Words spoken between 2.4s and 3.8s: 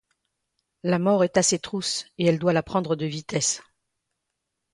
la prendre de vitesse.